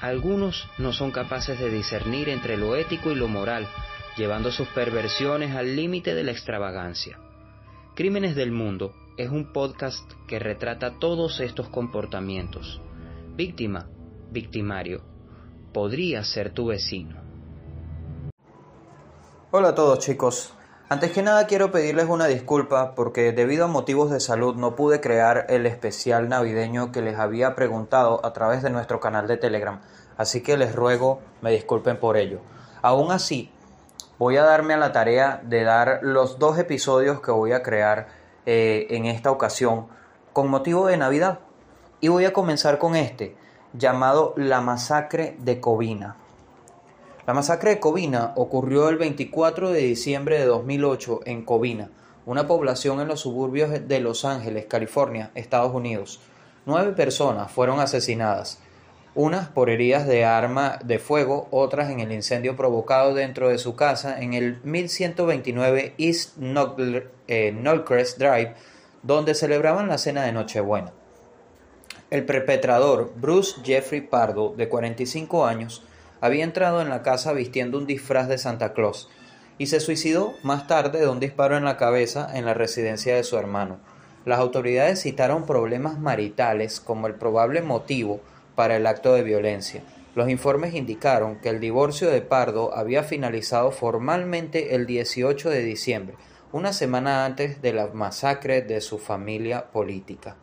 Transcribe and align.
Algunos 0.00 0.68
no 0.76 0.92
son 0.92 1.10
capaces 1.10 1.58
de 1.58 1.70
discernir 1.70 2.28
entre 2.28 2.56
lo 2.56 2.76
ético 2.76 3.10
y 3.10 3.14
lo 3.14 3.28
moral, 3.28 3.66
llevando 4.16 4.52
sus 4.52 4.68
perversiones 4.68 5.56
al 5.56 5.74
límite 5.74 6.14
de 6.14 6.22
la 6.22 6.32
extravagancia. 6.32 7.18
Crímenes 7.94 8.36
del 8.36 8.52
Mundo 8.52 8.94
es 9.16 9.30
un 9.30 9.52
podcast 9.54 10.10
que 10.28 10.38
retrata 10.38 10.98
todos 10.98 11.40
estos 11.40 11.70
comportamientos. 11.70 12.80
Víctima, 13.34 13.88
victimario, 14.30 15.02
podría 15.72 16.22
ser 16.24 16.52
tu 16.52 16.66
vecino. 16.66 17.16
Hola 19.50 19.68
a 19.68 19.74
todos 19.74 20.00
chicos. 20.00 20.55
Antes 20.88 21.10
que 21.10 21.20
nada 21.20 21.48
quiero 21.48 21.72
pedirles 21.72 22.06
una 22.08 22.28
disculpa 22.28 22.94
porque 22.94 23.32
debido 23.32 23.64
a 23.64 23.68
motivos 23.68 24.12
de 24.12 24.20
salud 24.20 24.54
no 24.54 24.76
pude 24.76 25.00
crear 25.00 25.46
el 25.48 25.66
especial 25.66 26.28
navideño 26.28 26.92
que 26.92 27.02
les 27.02 27.18
había 27.18 27.56
preguntado 27.56 28.24
a 28.24 28.32
través 28.32 28.62
de 28.62 28.70
nuestro 28.70 29.00
canal 29.00 29.26
de 29.26 29.36
Telegram, 29.36 29.80
así 30.16 30.44
que 30.44 30.56
les 30.56 30.76
ruego 30.76 31.18
me 31.40 31.50
disculpen 31.50 31.98
por 31.98 32.16
ello. 32.16 32.38
Aún 32.82 33.10
así, 33.10 33.50
voy 34.16 34.36
a 34.36 34.44
darme 34.44 34.74
a 34.74 34.76
la 34.76 34.92
tarea 34.92 35.40
de 35.42 35.64
dar 35.64 35.98
los 36.02 36.38
dos 36.38 36.56
episodios 36.56 37.20
que 37.20 37.32
voy 37.32 37.50
a 37.50 37.64
crear 37.64 38.06
eh, 38.46 38.86
en 38.90 39.06
esta 39.06 39.32
ocasión 39.32 39.88
con 40.32 40.48
motivo 40.48 40.86
de 40.86 40.98
Navidad. 40.98 41.40
Y 42.00 42.08
voy 42.08 42.26
a 42.26 42.32
comenzar 42.32 42.78
con 42.78 42.94
este, 42.94 43.36
llamado 43.72 44.34
La 44.36 44.60
Masacre 44.60 45.34
de 45.40 45.60
Covina. 45.60 46.14
La 47.26 47.34
masacre 47.34 47.70
de 47.70 47.80
Covina 47.80 48.32
ocurrió 48.36 48.88
el 48.88 48.98
24 48.98 49.72
de 49.72 49.80
diciembre 49.80 50.38
de 50.38 50.44
2008 50.44 51.22
en 51.24 51.44
Covina, 51.44 51.90
una 52.24 52.46
población 52.46 53.00
en 53.00 53.08
los 53.08 53.18
suburbios 53.18 53.88
de 53.88 53.98
Los 53.98 54.24
Ángeles, 54.24 54.66
California, 54.66 55.32
Estados 55.34 55.74
Unidos. 55.74 56.20
Nueve 56.66 56.92
personas 56.92 57.50
fueron 57.50 57.80
asesinadas, 57.80 58.60
unas 59.16 59.48
por 59.48 59.70
heridas 59.70 60.06
de 60.06 60.24
arma 60.24 60.78
de 60.84 61.00
fuego, 61.00 61.48
otras 61.50 61.90
en 61.90 61.98
el 61.98 62.12
incendio 62.12 62.54
provocado 62.54 63.12
dentro 63.12 63.48
de 63.48 63.58
su 63.58 63.74
casa 63.74 64.20
en 64.20 64.34
el 64.34 64.60
1129 64.62 65.94
East 65.98 66.36
eh, 67.26 67.52
Knowlcrest 67.60 68.18
Drive, 68.18 68.54
donde 69.02 69.34
celebraban 69.34 69.88
la 69.88 69.98
cena 69.98 70.22
de 70.22 70.30
Nochebuena. 70.30 70.92
El 72.08 72.24
perpetrador, 72.24 73.12
Bruce 73.16 73.60
Jeffrey 73.64 74.00
Pardo, 74.00 74.54
de 74.56 74.68
45 74.68 75.44
años, 75.44 75.82
había 76.20 76.44
entrado 76.44 76.80
en 76.80 76.88
la 76.88 77.02
casa 77.02 77.32
vistiendo 77.32 77.78
un 77.78 77.86
disfraz 77.86 78.28
de 78.28 78.38
Santa 78.38 78.72
Claus 78.72 79.08
y 79.58 79.66
se 79.66 79.80
suicidó 79.80 80.34
más 80.42 80.66
tarde 80.66 81.00
de 81.00 81.08
un 81.08 81.20
disparo 81.20 81.56
en 81.56 81.64
la 81.64 81.76
cabeza 81.76 82.28
en 82.34 82.44
la 82.44 82.54
residencia 82.54 83.14
de 83.14 83.24
su 83.24 83.36
hermano. 83.36 83.78
Las 84.24 84.38
autoridades 84.40 85.00
citaron 85.02 85.46
problemas 85.46 85.98
maritales 85.98 86.80
como 86.80 87.06
el 87.06 87.14
probable 87.14 87.62
motivo 87.62 88.20
para 88.54 88.76
el 88.76 88.86
acto 88.86 89.14
de 89.14 89.22
violencia. 89.22 89.82
Los 90.16 90.28
informes 90.28 90.74
indicaron 90.74 91.40
que 91.40 91.50
el 91.50 91.60
divorcio 91.60 92.10
de 92.10 92.22
Pardo 92.22 92.74
había 92.74 93.02
finalizado 93.02 93.70
formalmente 93.70 94.74
el 94.74 94.86
18 94.86 95.50
de 95.50 95.62
diciembre, 95.62 96.16
una 96.52 96.72
semana 96.72 97.24
antes 97.24 97.60
de 97.60 97.72
la 97.72 97.88
masacre 97.88 98.62
de 98.62 98.80
su 98.80 98.98
familia 98.98 99.70
política. 99.70 100.36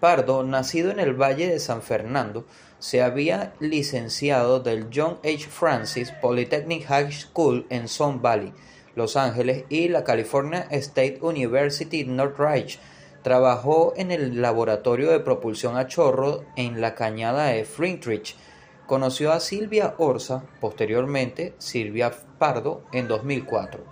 Pardo, 0.00 0.42
nacido 0.44 0.90
en 0.90 1.00
el 1.00 1.14
Valle 1.14 1.48
de 1.48 1.58
San 1.58 1.82
Fernando, 1.82 2.46
se 2.82 3.00
había 3.00 3.54
licenciado 3.60 4.58
del 4.58 4.88
John 4.92 5.20
H. 5.22 5.46
Francis 5.48 6.10
Polytechnic 6.20 6.84
High 6.86 7.12
School 7.12 7.64
en 7.70 7.86
Sun 7.86 8.20
Valley, 8.20 8.52
Los 8.96 9.16
Ángeles 9.16 9.64
y 9.68 9.86
la 9.86 10.02
California 10.02 10.66
State 10.68 11.20
University 11.22 12.04
Northridge. 12.04 12.80
Trabajó 13.22 13.92
en 13.96 14.10
el 14.10 14.42
laboratorio 14.42 15.12
de 15.12 15.20
propulsión 15.20 15.76
a 15.76 15.86
chorro 15.86 16.44
en 16.56 16.80
la 16.80 16.96
cañada 16.96 17.46
de 17.46 17.64
Frintrich. 17.64 18.34
Conoció 18.88 19.30
a 19.30 19.38
Silvia 19.38 19.94
Orza, 19.98 20.42
posteriormente 20.60 21.54
Silvia 21.58 22.10
Pardo, 22.38 22.82
en 22.92 23.06
2004. 23.06 23.84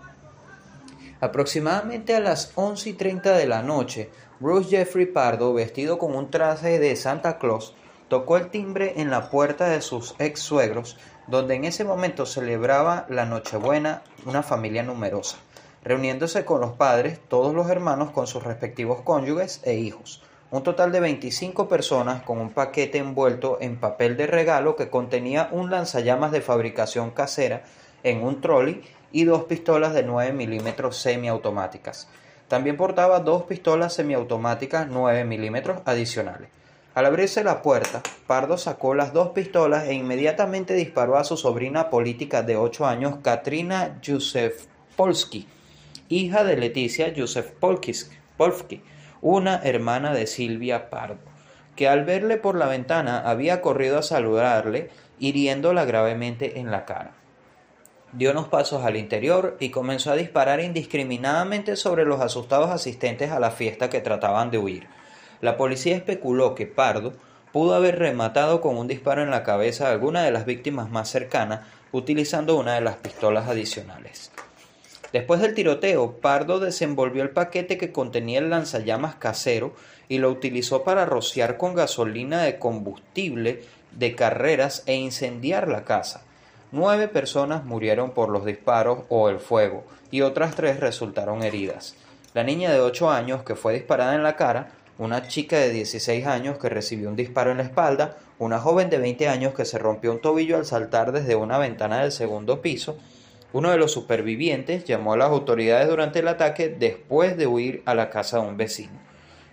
Aproximadamente 1.20 2.16
a 2.16 2.20
las 2.20 2.50
11 2.56 2.90
y 2.90 2.92
30 2.94 3.36
de 3.36 3.46
la 3.46 3.62
noche, 3.62 4.10
Bruce 4.40 4.68
Jeffrey 4.68 5.06
Pardo, 5.06 5.54
vestido 5.54 5.96
con 5.96 6.16
un 6.16 6.28
traje 6.28 6.80
de 6.80 6.96
Santa 6.96 7.38
Claus, 7.38 7.76
tocó 8.10 8.36
el 8.36 8.50
timbre 8.50 8.94
en 8.96 9.08
la 9.08 9.30
puerta 9.30 9.68
de 9.68 9.80
sus 9.80 10.16
ex 10.18 10.40
suegros, 10.40 10.96
donde 11.28 11.54
en 11.54 11.64
ese 11.64 11.84
momento 11.84 12.26
celebraba 12.26 13.06
la 13.08 13.24
Nochebuena 13.24 14.02
una 14.26 14.42
familia 14.42 14.82
numerosa, 14.82 15.36
reuniéndose 15.84 16.44
con 16.44 16.60
los 16.60 16.72
padres, 16.72 17.20
todos 17.28 17.54
los 17.54 17.70
hermanos 17.70 18.10
con 18.10 18.26
sus 18.26 18.42
respectivos 18.42 19.02
cónyuges 19.02 19.60
e 19.62 19.74
hijos. 19.74 20.24
Un 20.50 20.64
total 20.64 20.90
de 20.90 20.98
25 20.98 21.68
personas 21.68 22.22
con 22.22 22.38
un 22.38 22.50
paquete 22.50 22.98
envuelto 22.98 23.58
en 23.60 23.78
papel 23.78 24.16
de 24.16 24.26
regalo 24.26 24.74
que 24.74 24.90
contenía 24.90 25.48
un 25.52 25.70
lanzallamas 25.70 26.32
de 26.32 26.40
fabricación 26.40 27.12
casera 27.12 27.62
en 28.02 28.24
un 28.24 28.40
trolley 28.40 28.82
y 29.12 29.22
dos 29.22 29.44
pistolas 29.44 29.94
de 29.94 30.02
9 30.02 30.32
milímetros 30.32 30.96
semiautomáticas. 30.96 32.08
También 32.48 32.76
portaba 32.76 33.20
dos 33.20 33.44
pistolas 33.44 33.94
semiautomáticas 33.94 34.88
9 34.88 35.24
milímetros 35.24 35.80
adicionales. 35.84 36.48
Al 36.92 37.06
abrirse 37.06 37.44
la 37.44 37.62
puerta, 37.62 38.02
Pardo 38.26 38.58
sacó 38.58 38.94
las 38.94 39.12
dos 39.12 39.28
pistolas 39.28 39.86
e 39.86 39.94
inmediatamente 39.94 40.74
disparó 40.74 41.18
a 41.18 41.24
su 41.24 41.36
sobrina 41.36 41.88
política 41.88 42.42
de 42.42 42.56
ocho 42.56 42.84
años, 42.84 43.18
Katrina 43.22 44.00
Polsky, 44.96 45.46
hija 46.08 46.42
de 46.42 46.56
Leticia 46.56 47.14
Polsky, 47.60 48.82
una 49.22 49.62
hermana 49.62 50.12
de 50.12 50.26
Silvia 50.26 50.90
Pardo, 50.90 51.20
que 51.76 51.88
al 51.88 52.04
verle 52.04 52.38
por 52.38 52.56
la 52.56 52.66
ventana 52.66 53.20
había 53.20 53.60
corrido 53.60 53.98
a 53.98 54.02
saludarle, 54.02 54.90
hiriéndola 55.20 55.84
gravemente 55.84 56.58
en 56.58 56.72
la 56.72 56.86
cara. 56.86 57.12
Dio 58.12 58.32
unos 58.32 58.48
pasos 58.48 58.84
al 58.84 58.96
interior 58.96 59.56
y 59.60 59.70
comenzó 59.70 60.10
a 60.10 60.16
disparar 60.16 60.58
indiscriminadamente 60.58 61.76
sobre 61.76 62.04
los 62.04 62.20
asustados 62.20 62.70
asistentes 62.70 63.30
a 63.30 63.38
la 63.38 63.52
fiesta 63.52 63.88
que 63.88 64.00
trataban 64.00 64.50
de 64.50 64.58
huir. 64.58 64.99
La 65.40 65.56
policía 65.56 65.96
especuló 65.96 66.54
que 66.54 66.66
Pardo 66.66 67.12
pudo 67.52 67.74
haber 67.74 67.98
rematado 67.98 68.60
con 68.60 68.76
un 68.76 68.88
disparo 68.88 69.22
en 69.22 69.30
la 69.30 69.42
cabeza 69.42 69.88
a 69.88 69.92
alguna 69.92 70.22
de 70.22 70.30
las 70.30 70.44
víctimas 70.44 70.90
más 70.90 71.08
cercanas 71.08 71.60
utilizando 71.92 72.56
una 72.56 72.74
de 72.74 72.80
las 72.80 72.96
pistolas 72.96 73.48
adicionales. 73.48 74.30
Después 75.12 75.40
del 75.40 75.54
tiroteo, 75.54 76.12
Pardo 76.20 76.60
desenvolvió 76.60 77.22
el 77.22 77.30
paquete 77.30 77.76
que 77.76 77.90
contenía 77.90 78.38
el 78.38 78.50
lanzallamas 78.50 79.16
casero 79.16 79.74
y 80.08 80.18
lo 80.18 80.30
utilizó 80.30 80.84
para 80.84 81.04
rociar 81.04 81.56
con 81.56 81.74
gasolina 81.74 82.42
de 82.42 82.58
combustible 82.58 83.64
de 83.92 84.14
carreras 84.14 84.84
e 84.86 84.94
incendiar 84.94 85.66
la 85.66 85.84
casa. 85.84 86.22
Nueve 86.70 87.08
personas 87.08 87.64
murieron 87.64 88.12
por 88.12 88.28
los 88.28 88.44
disparos 88.44 89.00
o 89.08 89.28
el 89.28 89.40
fuego 89.40 89.84
y 90.12 90.20
otras 90.20 90.54
tres 90.54 90.78
resultaron 90.78 91.42
heridas. 91.42 91.96
La 92.32 92.44
niña 92.44 92.70
de 92.70 92.80
ocho 92.80 93.10
años 93.10 93.42
que 93.42 93.56
fue 93.56 93.74
disparada 93.74 94.14
en 94.14 94.22
la 94.22 94.36
cara 94.36 94.70
una 95.00 95.26
chica 95.26 95.56
de 95.56 95.70
16 95.70 96.26
años 96.26 96.58
que 96.58 96.68
recibió 96.68 97.08
un 97.08 97.16
disparo 97.16 97.50
en 97.50 97.56
la 97.56 97.62
espalda, 97.62 98.18
una 98.38 98.58
joven 98.58 98.90
de 98.90 98.98
20 98.98 99.28
años 99.28 99.54
que 99.54 99.64
se 99.64 99.78
rompió 99.78 100.12
un 100.12 100.20
tobillo 100.20 100.58
al 100.58 100.66
saltar 100.66 101.10
desde 101.12 101.36
una 101.36 101.56
ventana 101.56 102.02
del 102.02 102.12
segundo 102.12 102.60
piso. 102.60 102.98
Uno 103.54 103.70
de 103.70 103.78
los 103.78 103.92
supervivientes 103.92 104.84
llamó 104.84 105.14
a 105.14 105.16
las 105.16 105.30
autoridades 105.30 105.88
durante 105.88 106.18
el 106.18 106.28
ataque 106.28 106.68
después 106.68 107.38
de 107.38 107.46
huir 107.46 107.82
a 107.86 107.94
la 107.94 108.10
casa 108.10 108.40
de 108.40 108.48
un 108.48 108.58
vecino. 108.58 108.92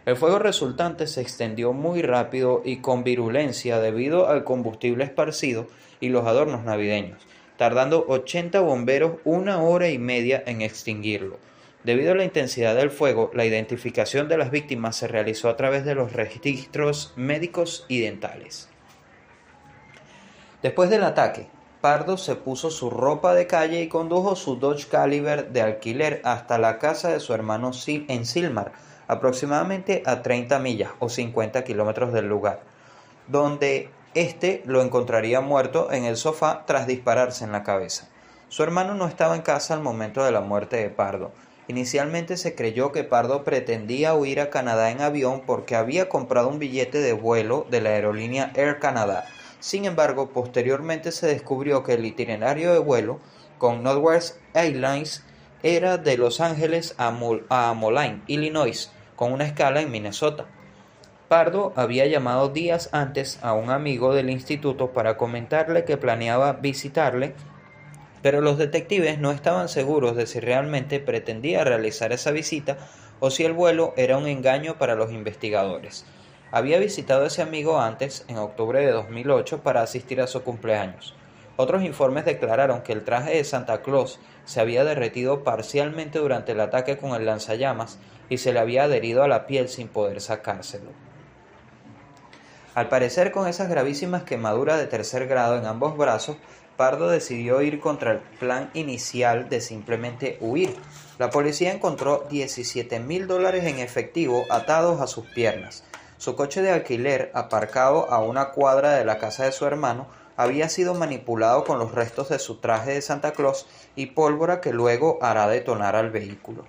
El 0.06 0.18
fuego 0.18 0.38
resultante 0.38 1.08
se 1.08 1.22
extendió 1.22 1.72
muy 1.72 2.02
rápido 2.02 2.62
y 2.66 2.78
con 2.78 3.06
virulencia 3.06 3.80
debido 3.80 4.28
al 4.28 4.44
combustible 4.44 5.06
esparcido 5.06 5.68
y 6.02 6.10
los 6.10 6.28
adornos 6.28 6.66
navideños, 6.66 7.26
tardando 7.56 8.04
80 8.10 8.60
bomberos 8.60 9.14
una 9.24 9.62
hora 9.62 9.88
y 9.88 9.98
media 9.98 10.44
en 10.46 10.62
extinguirlo. 10.62 11.38
Debido 11.88 12.12
a 12.12 12.16
la 12.16 12.26
intensidad 12.26 12.76
del 12.76 12.92
fuego, 12.92 13.32
la 13.34 13.46
identificación 13.46 14.28
de 14.28 14.38
las 14.38 14.52
víctimas 14.52 14.98
se 14.98 15.08
realizó 15.08 15.48
a 15.48 15.56
través 15.56 15.86
de 15.86 15.96
los 15.96 16.12
registros 16.12 17.14
médicos 17.16 17.86
y 17.88 18.02
dentales. 18.02 18.68
Después 20.62 20.90
del 20.90 21.06
ataque, 21.06 21.48
Pardo 21.80 22.18
se 22.18 22.36
puso 22.36 22.72
su 22.72 22.90
ropa 22.90 23.34
de 23.34 23.48
calle 23.48 23.82
y 23.82 23.88
condujo 23.88 24.36
su 24.36 24.58
Dodge 24.58 24.90
Caliber 24.90 25.54
de 25.54 25.62
alquiler 25.62 26.20
hasta 26.26 26.58
la 26.58 26.78
casa 26.78 27.08
de 27.08 27.22
su 27.22 27.34
hermano 27.34 27.72
en 27.88 28.26
Silmar, 28.26 28.74
aproximadamente 29.08 30.04
a 30.06 30.22
30 30.22 30.60
millas 30.60 30.92
o 31.00 31.08
50 31.08 31.64
kilómetros 31.64 32.12
del 32.12 32.28
lugar, 32.28 32.60
donde 33.28 33.90
Este 34.14 34.62
lo 34.66 34.82
encontraría 34.82 35.40
muerto 35.40 35.90
en 35.94 36.04
el 36.04 36.18
sofá 36.18 36.66
tras 36.68 36.86
dispararse 36.86 37.46
en 37.46 37.54
la 37.54 37.64
cabeza. 37.64 38.10
Su 38.50 38.64
hermano 38.64 38.94
no 38.94 39.08
estaba 39.08 39.38
en 39.38 39.42
casa 39.42 39.74
al 39.74 39.82
momento 39.82 40.26
de 40.26 40.34
la 40.34 40.42
muerte 40.42 40.76
de 40.76 40.90
Pardo. 40.90 41.32
Inicialmente 41.68 42.38
se 42.38 42.56
creyó 42.56 42.92
que 42.92 43.04
Pardo 43.04 43.44
pretendía 43.44 44.14
huir 44.16 44.40
a 44.40 44.50
Canadá 44.50 44.90
en 44.92 45.02
avión 45.02 45.42
porque 45.46 45.76
había 45.76 46.08
comprado 46.08 46.48
un 46.48 46.60
billete 46.60 47.00
de 47.00 47.14
vuelo 47.14 47.68
de 47.70 47.82
la 47.82 47.90
aerolínea 47.90 48.52
Air 48.56 48.80
Canada. 48.80 49.26
Sin 49.60 49.86
embargo, 49.86 50.30
posteriormente 50.30 51.12
se 51.12 51.28
descubrió 51.28 51.84
que 51.84 51.94
el 51.94 52.06
itinerario 52.06 52.72
de 52.72 52.80
vuelo 52.80 53.20
con 53.58 53.84
Northwest 53.84 54.38
Airlines 54.54 55.24
era 55.64 55.98
de 55.98 56.18
Los 56.18 56.40
Ángeles 56.40 56.96
a, 56.98 57.12
Moline, 57.12 58.22
Illinois, 58.28 58.92
con 59.16 59.34
una 59.34 59.46
escala 59.46 59.82
en 59.82 59.92
Minnesota. 59.92 60.46
Pardo 61.28 61.74
había 61.76 62.06
llamado 62.06 62.50
días 62.50 62.90
antes 62.94 63.40
a 63.42 63.52
un 63.54 63.70
amigo 63.70 64.14
del 64.14 64.30
instituto 64.30 64.94
para 64.94 65.18
comentarle 65.18 65.84
que 65.84 65.98
planeaba 65.98 66.54
visitarle, 66.54 67.36
pero 68.22 68.42
los 68.42 68.58
detectives 68.58 69.20
no 69.20 69.32
estaban 69.32 69.70
seguros 69.70 70.16
de 70.16 70.28
si 70.28 70.40
realmente 70.40 71.00
pretendía 71.00 71.64
realizar 71.64 72.12
esa 72.12 72.32
visita 72.32 72.78
o 73.20 73.30
si 73.30 73.44
el 73.46 73.54
vuelo 73.54 73.94
era 73.98 74.18
un 74.18 74.28
engaño 74.28 74.78
para 74.78 74.96
los 74.96 75.12
investigadores. 75.12 76.06
Había 76.52 76.80
visitado 76.80 77.24
a 77.24 77.28
ese 77.28 77.42
amigo 77.42 77.80
antes, 77.80 78.24
en 78.28 78.38
octubre 78.38 78.80
de 78.80 78.92
2008, 78.92 79.64
para 79.64 79.82
asistir 79.82 80.22
a 80.22 80.28
su 80.28 80.44
cumpleaños. 80.44 81.14
Otros 81.58 81.84
informes 81.84 82.24
declararon 82.24 82.84
que 82.84 82.94
el 82.94 83.04
traje 83.04 83.36
de 83.36 83.44
Santa 83.44 83.82
Claus 83.82 84.20
se 84.46 84.62
había 84.62 84.84
derretido 84.84 85.44
parcialmente 85.44 86.20
durante 86.20 86.54
el 86.54 86.62
ataque 86.62 86.98
con 86.98 87.12
el 87.16 87.26
lanzallamas 87.26 88.00
y 88.30 88.38
se 88.38 88.54
le 88.54 88.60
había 88.60 88.84
adherido 88.84 89.24
a 89.24 89.28
la 89.28 89.48
piel 89.48 89.68
sin 89.68 89.88
poder 89.88 90.22
sacárselo. 90.22 90.92
Al 92.76 92.90
parecer 92.90 93.32
con 93.32 93.48
esas 93.48 93.70
gravísimas 93.70 94.22
quemaduras 94.22 94.78
de 94.78 94.86
tercer 94.86 95.28
grado 95.28 95.58
en 95.58 95.66
ambos 95.66 95.98
brazos, 95.98 96.38
Pardo 96.78 97.10
decidió 97.10 97.62
ir 97.64 97.80
contra 97.80 98.12
el 98.12 98.20
plan 98.20 98.70
inicial 98.76 99.50
de 99.50 99.62
simplemente 99.62 100.38
huir. 100.40 100.76
La 101.18 101.32
policía 101.32 101.74
encontró 101.74 102.28
17 102.30 103.00
mil 103.00 103.26
dólares 103.26 103.66
en 103.66 103.80
efectivo 103.80 104.46
atados 104.52 105.02
a 105.02 105.08
sus 105.08 105.26
piernas. 105.26 105.84
Su 106.20 106.36
coche 106.36 106.62
de 106.62 106.72
alquiler, 106.72 107.32
aparcado 107.34 108.12
a 108.12 108.20
una 108.20 108.52
cuadra 108.52 108.92
de 108.92 109.06
la 109.06 109.18
casa 109.18 109.46
de 109.46 109.52
su 109.52 109.66
hermano, 109.66 110.08
había 110.36 110.70
sido 110.70 110.94
manipulado 110.94 111.64
con 111.64 111.80
los 111.80 111.94
restos 111.94 112.30
de 112.30 112.38
su 112.38 112.58
traje 112.58 112.92
de 112.92 113.02
Santa 113.02 113.32
Claus 113.32 113.66
y 113.96 114.08
pólvora 114.08 114.62
que 114.62 114.72
luego 114.72 115.18
hará 115.22 115.48
detonar 115.48 115.96
al 115.96 116.12
vehículo. 116.12 116.64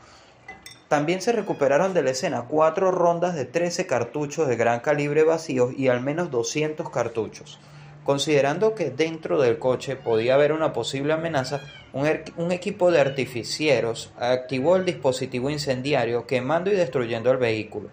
También 0.89 1.21
se 1.21 1.33
recuperaron 1.33 1.93
de 1.93 2.03
la 2.03 2.11
escena 2.13 2.47
cuatro 2.49 2.91
rondas 2.91 3.35
de 3.35 3.45
13 3.45 3.87
cartuchos 3.87 4.49
de 4.49 4.57
gran 4.57 4.81
calibre 4.81 5.23
vacíos 5.23 5.75
y 5.77 5.89
al 5.89 6.01
menos 6.01 6.31
200 6.31 6.89
cartuchos. 6.89 7.59
Considerando 8.09 8.75
que 8.75 8.89
dentro 8.89 9.39
del 9.39 9.59
coche 9.59 9.95
podía 9.95 10.33
haber 10.33 10.53
una 10.55 10.73
posible 10.73 11.13
amenaza, 11.13 11.61
un, 11.93 12.07
er-, 12.07 12.25
un, 12.39 12.53
equipo 12.53 12.91
de 12.91 13.03
artificieros 13.03 14.13
activó 14.19 14.77
el 14.77 14.87
dispositivo 14.87 15.51
incendiario 15.51 16.27
quemando 16.27 16.71
y 16.71 16.75
destruyendo 16.75 17.31
el 17.31 17.37
vehículo. 17.37 17.91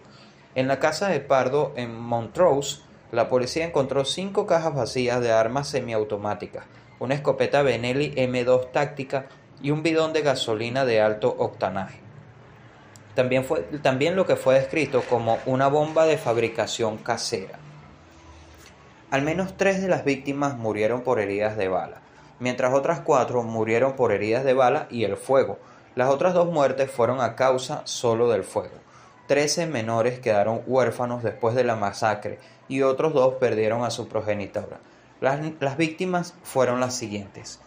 En 0.56 0.70
la 0.70 0.80
casa 0.80 1.10
de 1.10 1.20
Pardo 1.20 1.74
en 1.76 1.94
Montrose 2.00 2.80
la 3.12 3.28
policía 3.28 3.66
encontró 3.66 4.06
cinco 4.06 4.48
cajas 4.48 4.74
vacías 4.74 5.20
de 5.20 5.34
armas 5.34 5.68
semiautomáticas, 5.68 6.64
una 7.00 7.16
escopeta 7.16 7.62
Benelli 7.62 8.14
M2 8.16 8.72
táctica 8.72 9.28
y 9.62 9.72
un 9.72 9.84
bidón 9.84 10.14
de 10.14 10.22
gasolina 10.22 10.86
de 10.86 11.02
alto 11.02 11.36
octanaje. 11.38 12.00
También, 13.16 13.44
fue, 13.44 13.64
también 13.82 14.16
lo 14.16 14.26
que 14.26 14.38
fue 14.38 14.56
descrito 14.56 15.02
como 15.10 15.40
una 15.46 15.68
bomba 15.68 16.06
de 16.06 16.18
fabricación 16.18 17.00
casera. 17.00 17.65
Al 19.12 19.22
menos 19.22 19.56
tres 19.56 19.82
de 19.82 19.88
las 19.88 20.04
víctimas 20.04 20.58
murieron 20.58 21.02
por 21.02 21.20
heridas 21.20 21.58
de 21.58 21.68
bala, 21.68 22.02
mientras 22.40 22.74
otras 22.74 23.02
cuatro 23.02 23.44
murieron 23.44 23.94
por 23.94 24.12
heridas 24.12 24.44
de 24.44 24.54
bala 24.54 24.88
y 24.90 25.04
el 25.04 25.16
fuego. 25.16 25.60
Las 25.96 26.10
otras 26.10 26.34
dos 26.34 26.52
muertes 26.52 26.92
fueron 26.92 27.22
a 27.22 27.36
causa 27.36 27.82
solo 27.86 28.30
del 28.30 28.44
fuego. 28.44 28.76
Trece 29.28 29.66
menores 29.68 30.20
quedaron 30.20 30.62
huérfanos 30.68 31.24
después 31.24 31.56
de 31.56 31.64
la 31.64 31.76
masacre 31.76 32.40
y 32.68 32.82
otros 32.82 33.14
dos 33.14 33.36
perdieron 33.36 33.84
a 33.84 33.92
su 33.92 34.08
progenitora. 34.08 34.80
Las, 35.22 35.78
víctimas 35.78 36.34
fueron 36.44 36.80
las 36.80 36.96
siguientes. 36.96 37.60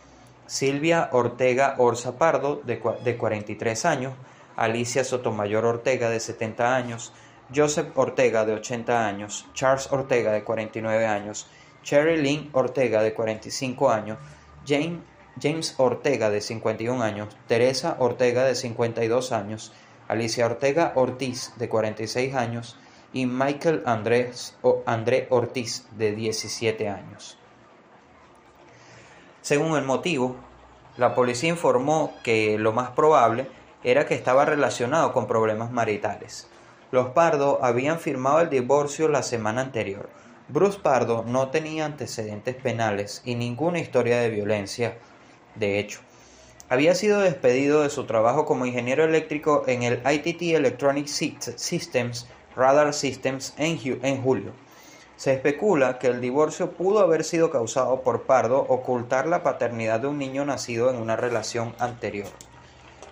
Silvia 0.46 1.08
Ortega 1.12 1.74
Orza 1.78 2.18
Pardo, 2.18 2.60
de, 2.64 2.80
de 3.04 3.16
43 3.16 3.84
años, 3.84 4.14
Alicia 4.56 5.04
Sotomayor 5.04 5.64
Ortega, 5.64 6.10
de 6.10 6.20
70 6.20 6.76
años, 6.76 7.12
Joseph 7.54 7.96
Ortega, 7.96 8.44
de 8.44 8.54
80 8.54 9.06
años, 9.06 9.46
Charles 9.54 9.90
Ortega, 9.90 10.32
de 10.32 10.44
49 10.44 11.06
años, 11.06 11.46
Cherry 11.82 12.20
Lynn 12.20 12.50
Ortega, 12.52 13.02
de 13.02 13.14
45 13.14 13.90
años, 13.90 14.18
Jane, 14.66 15.00
James 15.40 15.74
Ortega, 15.78 16.30
de 16.30 16.40
51 16.40 17.02
años, 17.02 17.34
Teresa 17.46 17.96
Ortega, 17.98 18.44
de 18.44 18.54
52 18.54 19.32
años, 19.32 19.72
Alicia 20.08 20.46
Ortega 20.46 20.92
Ortiz, 20.94 21.52
de 21.56 21.68
46 21.68 22.34
años, 22.34 22.76
y 23.12 23.26
Michael 23.26 23.82
Andrés, 23.86 24.56
André 24.84 25.26
Ortiz, 25.30 25.86
de 25.92 26.14
17 26.14 26.88
años. 26.88 27.38
Según 29.40 29.76
el 29.78 29.84
motivo, 29.84 30.36
la 30.98 31.14
policía 31.14 31.48
informó 31.48 32.12
que 32.22 32.58
lo 32.58 32.72
más 32.72 32.90
probable 32.90 33.48
era 33.82 34.04
que 34.04 34.14
estaba 34.14 34.44
relacionado 34.44 35.12
con 35.12 35.26
problemas 35.26 35.70
maritales. 35.70 36.48
Los 36.90 37.10
Pardo 37.10 37.58
habían 37.62 38.00
firmado 38.00 38.40
el 38.40 38.48
divorcio 38.48 39.08
la 39.08 39.22
semana 39.22 39.60
anterior. 39.60 40.08
Bruce 40.48 40.78
Pardo 40.78 41.22
no 41.26 41.50
tenía 41.50 41.84
antecedentes 41.84 42.54
penales 42.54 43.20
y 43.26 43.34
ninguna 43.34 43.78
historia 43.78 44.20
de 44.20 44.30
violencia. 44.30 44.96
De 45.54 45.78
hecho, 45.78 46.00
había 46.70 46.94
sido 46.94 47.20
despedido 47.20 47.82
de 47.82 47.90
su 47.90 48.06
trabajo 48.06 48.46
como 48.46 48.64
ingeniero 48.64 49.04
eléctrico 49.04 49.64
en 49.66 49.82
el 49.82 50.00
ITT 50.10 50.54
Electronic 50.54 51.06
Systems 51.06 52.26
Radar 52.56 52.94
Systems 52.94 53.52
en, 53.58 54.22
julio. 54.22 54.52
Se 55.16 55.34
especula 55.34 55.98
que 55.98 56.06
el 56.06 56.22
divorcio 56.22 56.72
pudo 56.72 57.00
haber 57.00 57.22
sido 57.22 57.50
causado 57.50 58.00
por 58.00 58.22
Pardo 58.22 58.60
ocultar 58.60 59.26
la 59.26 59.42
paternidad 59.42 60.00
de 60.00 60.06
un 60.06 60.16
niño 60.18 60.46
nacido 60.46 60.88
en 60.88 60.96
una 60.96 61.16
relación 61.16 61.74
anterior. 61.78 62.28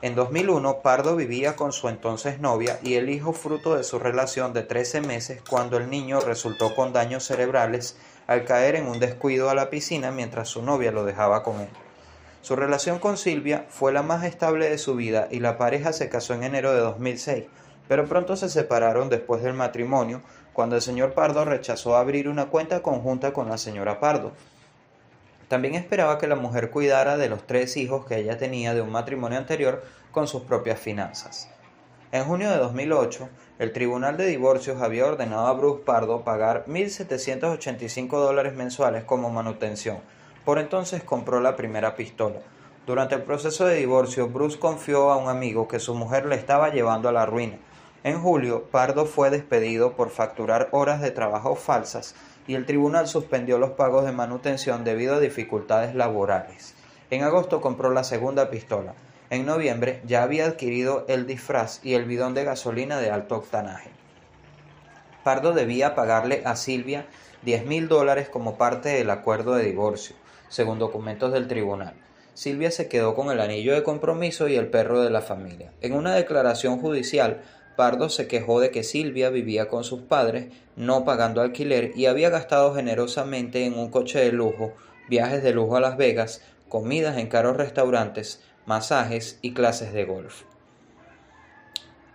En 0.03 0.15
2001, 0.15 0.81
Pardo 0.83 1.17
vivía 1.17 1.57
con 1.57 1.73
su 1.73 1.89
entonces 1.89 2.39
novia 2.39 2.79
y 2.83 2.95
el 2.97 3.09
hijo 3.09 3.33
fruto 3.33 3.77
de 3.77 3.83
su 3.83 3.99
relación 3.99 4.53
de 4.53 4.63
13 4.63 5.01
meses 5.01 5.41
cuando 5.49 5.79
el 5.79 5.89
niño 5.89 6.21
resultó 6.21 6.75
con 6.75 6.93
daños 6.93 7.25
cerebrales 7.25 7.97
al 8.27 8.45
caer 8.45 8.77
en 8.77 8.89
un 8.89 9.01
descuido 9.01 9.49
a 9.49 9.55
la 9.55 9.71
piscina 9.71 10.11
mientras 10.11 10.49
su 10.49 10.61
novia 10.61 10.93
lo 10.93 11.07
dejaba 11.07 11.43
con 11.43 11.63
él. 11.63 11.69
Su 12.43 12.57
relación 12.57 12.99
con 12.99 13.17
Silvia 13.17 13.65
fue 13.71 13.91
la 13.91 14.03
más 14.03 14.23
estable 14.25 14.69
de 14.69 14.77
su 14.77 14.97
vida 14.97 15.29
y 15.31 15.41
la 15.41 15.57
pareja 15.57 15.95
se 15.95 16.11
casó 16.11 16.35
en 16.35 16.43
enero 16.43 16.75
de 16.75 16.81
2006, 16.81 17.45
pero 17.89 18.07
pronto 18.07 18.37
se 18.37 18.51
separaron 18.51 19.09
después 19.09 19.43
del 19.43 19.55
matrimonio, 19.55 20.21
cuando 20.53 20.77
el 20.77 20.83
señor 20.83 21.15
Pardo 21.15 21.47
rechazó 21.47 21.97
abrir 21.97 22.29
una 22.29 22.47
cuenta 22.47 22.83
conjunta 22.83 23.33
con 23.33 23.49
la 23.49 23.57
señora 23.57 23.99
Pardo. 23.99 24.33
También 25.49 25.75
esperaba 25.75 26.19
que 26.19 26.27
la 26.27 26.37
mujer 26.37 26.71
cuidara 26.71 27.17
de 27.17 27.29
los 27.29 27.47
tres 27.47 27.77
hijos 27.77 28.07
que 28.07 28.19
ella 28.19 28.39
tenía 28.39 28.75
de 28.75 28.83
un 28.83 28.91
matrimonio 28.91 29.39
anterior 29.39 29.85
con 30.13 30.27
sus 30.27 30.43
propias 30.43 30.81
finanzas. 30.81 31.49
En 32.13 32.25
junio 32.25 32.51
de 32.51 32.57
2008, 32.57 33.29
el 33.59 33.73
Tribunal 33.73 34.17
de 34.17 34.27
Divorcios 34.27 34.81
había 34.81 35.07
ordenado 35.07 35.47
a 35.47 35.53
Bruce 35.53 35.83
Pardo 35.85 36.23
pagar 36.23 36.65
1.785 36.67 38.09
dólares 38.11 38.55
mensuales 38.55 39.05
como 39.05 39.31
manutención. 39.31 39.99
Por 40.45 40.59
entonces 40.59 41.03
compró 41.03 41.41
la 41.41 41.57
primera 41.57 41.97
pistola. 41.97 42.41
Durante 42.87 43.17
el 43.17 43.23
proceso 43.23 43.67
de 43.67 43.77
divorcio, 43.77 44.29
Bruce 44.29 44.59
confió 44.59 45.11
a 45.11 45.17
un 45.17 45.29
amigo 45.29 45.67
que 45.69 45.81
su 45.81 45.95
mujer 45.95 46.27
le 46.27 46.37
estaba 46.37 46.71
llevando 46.71 47.09
a 47.09 47.13
la 47.13 47.27
ruina 47.27 47.59
en 48.07 48.21
julio, 48.21 48.69
Pardo 48.71 49.05
fue 49.05 49.31
despedido 49.31 49.97
por 49.97 50.11
facturar 50.11 50.69
horas 50.71 51.01
de 51.01 51.11
trabajo 51.11 51.57
falsas 51.57 52.15
y 52.47 52.55
el 52.55 52.67
tribunal 52.67 53.09
suspendió 53.09 53.59
los 53.59 53.73
pagos 53.73 54.05
de 54.05 54.13
manutención 54.13 54.85
debido 54.85 55.15
a 55.15 55.21
dificultades 55.21 55.95
laborales. 55.95 56.75
En 57.11 57.23
agosto 57.23 57.61
compró 57.61 57.91
la 57.91 58.05
segunda 58.05 58.51
pistola. 58.51 58.95
En 59.31 59.47
noviembre 59.47 60.01
ya 60.05 60.23
había 60.23 60.47
adquirido 60.47 61.05
el 61.09 61.27
disfraz 61.27 61.81
y 61.85 61.95
el 61.95 62.05
bidón 62.05 62.35
de 62.35 62.45
gasolina 62.45 62.99
de 62.99 63.11
alto 63.11 63.37
octanaje. 63.37 63.91
Pardo 65.25 65.53
debía 65.53 65.97
pagarle 65.97 66.43
a 66.45 66.55
Silvia 66.55 67.07
diez 67.43 67.67
mil 67.67 67.89
dólares 67.89 68.29
como 68.29 68.57
parte 68.57 68.91
del 68.91 69.11
acuerdo 69.11 69.55
de 69.55 69.65
divorcio, 69.65 70.15
según 70.49 70.79
documentos 70.79 71.33
del 71.33 71.49
tribunal. 71.49 71.95
Silvia 72.35 72.71
se 72.71 72.89
quedó 72.89 73.15
con 73.15 73.31
el 73.31 73.41
anillo 73.41 73.73
de 73.73 73.83
compromiso 73.83 74.47
y 74.47 74.57
el 74.57 74.69
perro 74.69 75.01
de 75.01 75.11
la 75.11 75.23
familia. 75.23 75.73
En 75.81 75.95
una 75.95 76.15
declaración 76.15 76.79
judicial, 76.79 77.43
Pardo 77.77 78.09
se 78.09 78.27
quejó 78.27 78.61
de 78.61 78.71
que 78.71 78.83
Silvia 78.83 79.31
vivía 79.31 79.69
con 79.69 79.85
sus 79.85 80.01
padres, 80.01 80.53
no 80.77 81.05
pagando 81.05 81.43
alquiler, 81.43 81.93
y 81.95 82.07
había 82.07 82.31
gastado 82.31 82.75
generosamente 82.75 83.65
en 83.65 83.79
un 83.79 83.91
coche 83.91 84.19
de 84.19 84.33
lujo, 84.33 84.73
viajes 85.09 85.43
de 85.43 85.53
lujo 85.53 85.77
a 85.77 85.81
Las 85.81 85.97
Vegas, 85.97 86.43
comidas 86.69 87.19
en 87.19 87.29
caros 87.29 87.57
restaurantes, 87.57 88.43
masajes 88.65 89.39
y 89.43 89.53
clases 89.53 89.93
de 89.93 90.05
golf. 90.05 90.43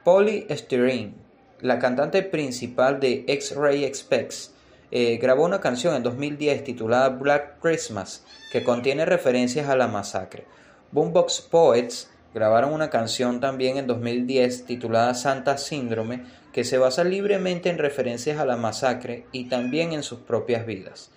Polly 0.03 0.47
Styrene, 0.49 1.13
la 1.61 1.77
cantante 1.77 2.23
principal 2.23 2.99
de 2.99 3.23
X-Ray 3.27 3.93
Specs, 3.93 4.53
eh, 4.89 5.17
grabó 5.21 5.45
una 5.45 5.61
canción 5.61 5.95
en 5.95 6.03
2010 6.03 6.63
titulada 6.65 7.09
Black 7.09 7.59
Christmas 7.61 8.25
que 8.51 8.63
contiene 8.63 9.05
referencias 9.05 9.69
a 9.69 9.77
la 9.77 9.87
masacre. 9.87 10.43
Boombox 10.91 11.41
Poets 11.41 12.09
grabaron 12.33 12.73
una 12.73 12.89
canción 12.89 13.39
también 13.39 13.77
en 13.77 13.87
2010 13.87 14.65
titulada 14.65 15.13
Santa 15.13 15.57
Síndrome 15.57 16.23
que 16.53 16.63
se 16.63 16.77
basa 16.77 17.03
libremente 17.03 17.69
en 17.69 17.77
referencias 17.77 18.39
a 18.39 18.45
la 18.45 18.57
masacre 18.57 19.25
y 19.31 19.45
también 19.45 19.93
en 19.93 20.03
sus 20.03 20.19
propias 20.19 20.65
vidas. 20.65 21.11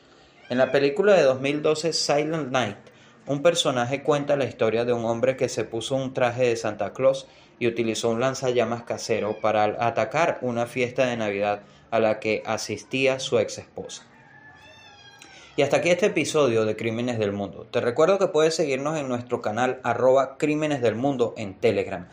En 0.49 0.59
la 0.59 0.71
película 0.71 1.15
de 1.15 1.23
2012 1.23 1.93
Silent 1.93 2.51
Night, 2.51 2.77
un 3.27 3.43
personaje 3.43 4.03
cuenta 4.03 4.37
la 4.37 4.45
historia 4.45 4.85
de 4.85 4.93
un 4.93 5.05
hombre 5.05 5.37
que 5.37 5.49
se 5.49 5.65
puso 5.65 5.97
un 5.97 6.13
traje 6.13 6.49
de 6.49 6.57
Santa 6.57 6.93
Claus 6.93 7.27
y 7.59 7.67
utilizó 7.67 8.11
un 8.11 8.21
lanzallamas 8.21 8.83
casero 8.83 9.41
para 9.41 9.65
atacar 9.87 10.39
una 10.43 10.67
fiesta 10.67 11.07
de 11.07 11.17
Navidad 11.17 11.63
a 11.91 12.01
la 12.01 12.21
que 12.21 12.43
asistía 12.45 13.21
su 13.21 13.39
ex 13.39 13.59
esposa. 13.59 14.07
Y 15.57 15.63
hasta 15.63 15.77
aquí 15.77 15.91
este 15.91 16.07
episodio 16.07 16.65
de 16.65 16.75
Crímenes 16.75 17.17
del 17.17 17.31
Mundo. 17.31 17.69
Te 17.71 17.81
recuerdo 17.81 18.19
que 18.19 18.27
puedes 18.27 18.57
seguirnos 18.57 18.99
en 18.99 19.07
nuestro 19.07 19.41
canal 19.41 19.79
arroba 19.85 20.37
Crímenes 20.37 20.83
del 20.83 20.97
Mundo 20.97 21.33
en 21.37 21.55
Telegram. 21.55 22.09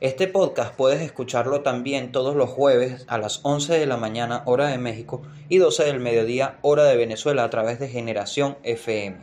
Este 0.00 0.26
podcast 0.26 0.74
puedes 0.74 1.00
escucharlo 1.00 1.60
también 1.60 2.10
todos 2.10 2.34
los 2.34 2.50
jueves 2.50 3.04
a 3.06 3.16
las 3.16 3.40
11 3.44 3.78
de 3.78 3.86
la 3.86 3.96
mañana 3.96 4.42
hora 4.44 4.66
de 4.66 4.78
México 4.78 5.22
y 5.48 5.58
12 5.58 5.84
del 5.84 6.00
mediodía 6.00 6.58
hora 6.62 6.82
de 6.82 6.96
Venezuela 6.96 7.44
a 7.44 7.50
través 7.50 7.78
de 7.78 7.86
Generación 7.86 8.58
FM 8.64 9.18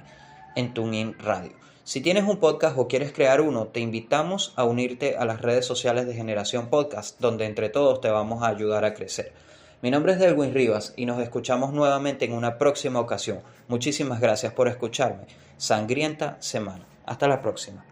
en 0.56 0.74
TuneIn 0.74 1.20
Radio. 1.20 1.52
Si 1.84 2.00
tienes 2.00 2.24
un 2.24 2.38
podcast 2.38 2.78
o 2.78 2.88
quieres 2.88 3.12
crear 3.12 3.42
uno, 3.42 3.68
te 3.68 3.82
invitamos 3.82 4.54
a 4.56 4.64
unirte 4.64 5.18
a 5.18 5.26
las 5.26 5.42
redes 5.42 5.66
sociales 5.66 6.08
de 6.08 6.14
Generación 6.14 6.70
Podcast, 6.70 7.20
donde 7.20 7.46
entre 7.46 7.68
todos 7.68 8.00
te 8.00 8.10
vamos 8.10 8.44
a 8.44 8.48
ayudar 8.48 8.86
a 8.86 8.94
crecer. 8.94 9.34
Mi 9.80 9.92
nombre 9.92 10.14
es 10.14 10.20
Delwin 10.20 10.56
Rivas 10.56 10.94
y 10.96 11.06
nos 11.06 11.22
escuchamos 11.22 11.72
nuevamente 11.72 12.26
en 12.26 12.34
una 12.34 12.58
próxima 12.58 13.00
ocasión. 13.00 13.42
Muchísimas 13.68 14.20
gracias 14.20 14.52
por 14.52 14.68
escucharme. 14.68 15.28
Sangrienta 15.58 16.36
semana. 16.40 16.84
Hasta 17.06 17.28
la 17.28 17.44
próxima. 17.44 17.86